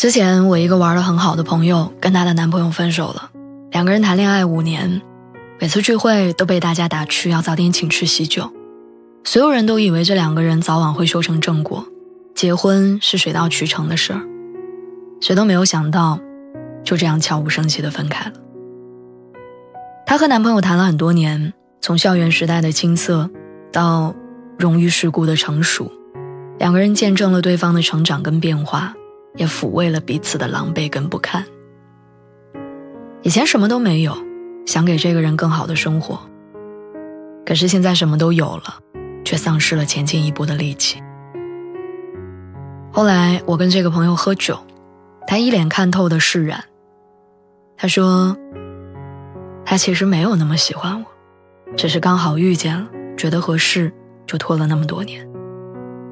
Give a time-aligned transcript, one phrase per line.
[0.00, 3.30] 之前我一个玩的很好的朋友跟她的男朋友分手了，
[3.70, 5.02] 两个人谈恋爱五年，
[5.60, 8.50] 每次聚会都被大家打趣要早点请吃喜酒，
[9.24, 11.84] 所有人都以为这两个人早晚会修成正果，
[12.34, 14.22] 结婚是水到渠成的事儿，
[15.20, 16.18] 谁都没有想到，
[16.82, 18.32] 就这样悄无声息的分开了。
[20.06, 23.28] 她和男朋友谈了很多年，从校园时代的青涩，
[23.70, 24.14] 到
[24.58, 25.92] 荣誉世故的成熟，
[26.58, 28.94] 两个人见证了对方的成长跟变化。
[29.36, 31.44] 也抚慰了彼此的狼狈跟不堪。
[33.22, 34.16] 以前什么都没有，
[34.66, 36.18] 想给这个人更好的生活。
[37.44, 38.78] 可是现在什么都有了，
[39.24, 41.02] 却丧失了前进一步的力气。
[42.92, 44.58] 后来我跟这个朋友喝酒，
[45.26, 46.64] 他一脸看透的释然。
[47.76, 48.36] 他说
[49.64, 51.06] ：“他其实没有那么喜欢我，
[51.76, 53.92] 只是刚好遇见了，觉得合适，
[54.26, 55.26] 就拖了那么多年。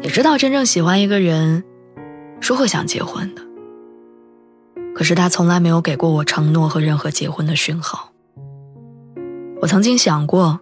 [0.00, 1.64] 也知道真正喜欢一个人。”
[2.42, 3.42] 是会想结婚的，
[4.92, 8.10] 可是他从来没有给过我承诺和任何结婚的讯号。
[9.60, 10.58] 我曾经想过，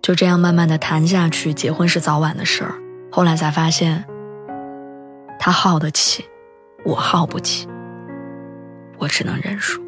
[0.00, 2.76] 就这样慢慢的谈下去，结婚是早晚的事儿。
[3.10, 4.04] 后来才发现，
[5.40, 6.24] 他耗得起，
[6.84, 7.66] 我耗不起，
[8.98, 9.82] 我只能认输。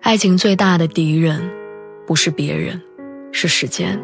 [0.00, 1.50] 爱情最大的敌人，
[2.06, 2.80] 不是别人，
[3.30, 4.00] 是时间。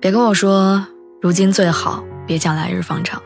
[0.00, 0.86] 别跟我说，
[1.20, 2.02] 如今最好。
[2.26, 3.22] 别讲来日方长，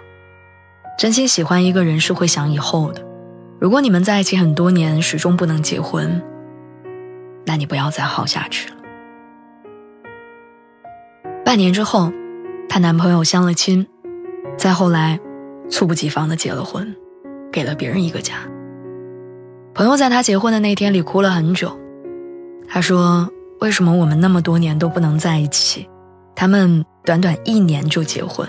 [0.98, 3.03] 真心喜欢一个人是会想以后的。
[3.59, 6.22] 如果你们在一起很多年，始终不能结婚，
[7.47, 8.77] 那你不要再耗下去了。
[11.44, 12.12] 半年之后，
[12.69, 13.87] 她男朋友相了亲，
[14.56, 15.19] 再后来，
[15.69, 16.94] 猝不及防的结了婚，
[17.50, 18.34] 给了别人一个家。
[19.75, 21.77] 朋友在她结婚的那天里哭了很久，
[22.69, 23.28] 他说
[23.60, 25.89] ：“为什么我们那么多年都不能在一起？
[26.37, 28.49] 他们短短一年就结婚。”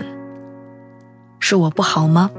[1.51, 2.31] 是我不好吗？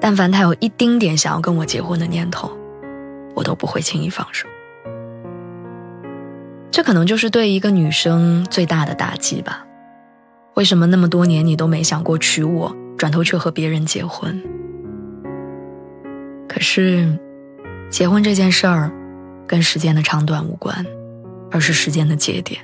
[0.00, 2.50] 但凡他有一丁点想要跟我结婚的念头，
[3.34, 4.48] 我都不会轻易放手。
[6.70, 9.66] 这可能就是对一个女生最大的打击吧。
[10.54, 14.42] 为什么那么多年你都没想过娶我，转头却和别人结婚？
[16.48, 17.18] 可是，
[17.90, 18.90] 结婚这件事儿，
[19.46, 20.86] 跟时间的长短无关，
[21.50, 22.62] 而是时间的节点。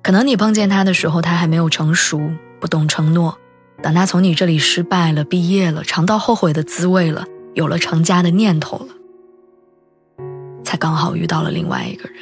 [0.00, 2.20] 可能你碰见他的时候，他还没有成熟，
[2.60, 3.36] 不懂承诺。
[3.84, 8.86] 等他从你这里失败了，毕业了，尝到后悔的滋味了，有了成家的念头了，
[10.64, 12.16] 才刚好遇到了另外一个人。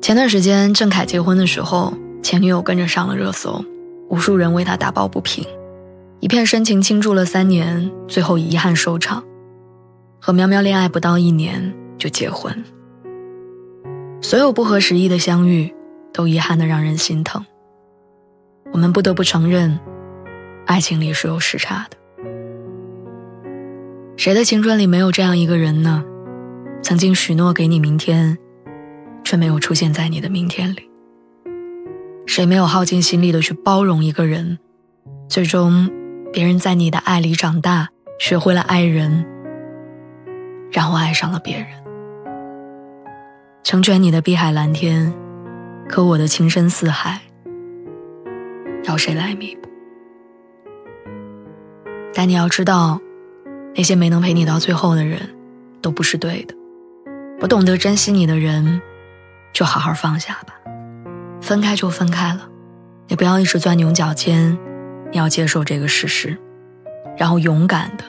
[0.00, 1.92] 前段时间郑恺结婚的时候，
[2.22, 3.64] 前女友跟着上了热搜，
[4.08, 5.44] 无数人为他打抱不平，
[6.20, 9.24] 一片深情倾注了三年，最后遗憾收场。
[10.20, 12.64] 和喵喵恋爱不到一年就结婚，
[14.22, 15.74] 所有不合时宜的相遇，
[16.12, 17.44] 都遗憾的让人心疼。
[18.72, 19.78] 我们不得不承认，
[20.66, 21.96] 爱情里是有时差的。
[24.16, 26.04] 谁的青春里没有这样一个人呢？
[26.82, 28.38] 曾经许诺给你明天，
[29.24, 30.88] 却没有出现在你的明天里。
[32.26, 34.58] 谁没有耗尽心力的去包容一个人，
[35.28, 35.90] 最终，
[36.32, 37.88] 别人在你的爱里长大，
[38.18, 39.24] 学会了爱人，
[40.70, 41.66] 然后爱上了别人。
[43.64, 45.12] 成全你的碧海蓝天，
[45.88, 47.20] 可我的情深似海。
[48.84, 49.68] 要谁来弥补？
[52.14, 53.00] 但你要知道，
[53.74, 55.20] 那些没能陪你到最后的人，
[55.80, 56.54] 都不是对的。
[57.38, 58.80] 不懂得珍惜你的人，
[59.52, 60.54] 就好好放下吧。
[61.40, 62.48] 分开就分开了，
[63.08, 64.58] 也不要一直钻牛角尖。
[65.10, 66.36] 你要接受这个事实，
[67.16, 68.04] 然后勇敢的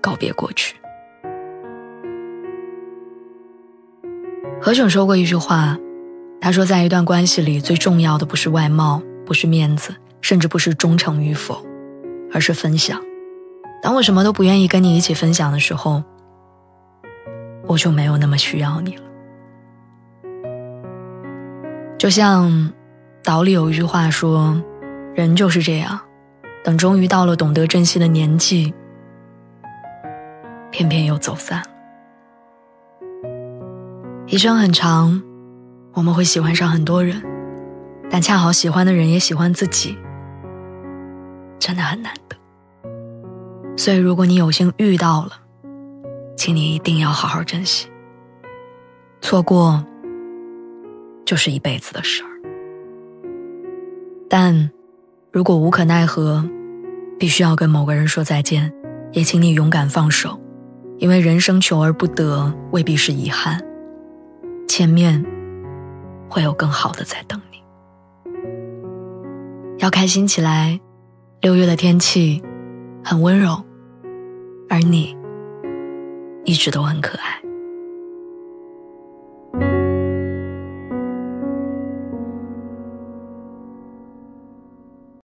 [0.00, 0.76] 告别过去。
[4.60, 5.76] 何炅说过一句话，
[6.40, 9.02] 他说，在一段关系里，最重要的不是外貌。
[9.28, 11.62] 不是面子，甚至不是忠诚与否，
[12.32, 12.98] 而是分享。
[13.82, 16.02] 当我什么都不愿意跟你一起分享的时候，
[17.66, 19.02] 我就没有那么需要你了。
[21.98, 22.72] 就像
[23.22, 24.58] 岛里有一句话说
[25.14, 26.00] ：“人就是这样，
[26.64, 28.72] 等终于到了懂得珍惜的年纪，
[30.70, 31.66] 偏偏又走散了。”
[34.26, 35.22] 一生很长，
[35.92, 37.22] 我们会喜欢上很多人。
[38.10, 39.96] 但恰好喜欢的人也喜欢自己，
[41.58, 42.36] 真的很难得。
[43.76, 45.32] 所以，如果你有幸遇到了，
[46.36, 47.88] 请你一定要好好珍惜。
[49.20, 49.84] 错过
[51.24, 52.30] 就是一辈子的事儿。
[54.28, 54.70] 但，
[55.32, 56.44] 如果无可奈何，
[57.18, 58.72] 必须要跟某个人说再见，
[59.12, 60.40] 也请你勇敢放手，
[60.98, 63.60] 因为人生求而不得未必是遗憾，
[64.66, 65.24] 前面
[66.28, 67.58] 会有更好的在等你。
[69.78, 70.78] 要开心起来，
[71.40, 72.42] 六月的天气
[73.04, 73.64] 很温柔。
[74.68, 75.16] 而你，
[76.44, 77.47] 一直都很可爱。